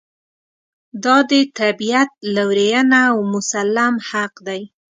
دا 1.03 1.17
د 1.29 1.31
طبعیت 1.59 2.11
لورېینه 2.35 3.01
او 3.11 3.17
مسلم 3.33 3.93
حق 4.09 4.33
دی. 4.47 4.61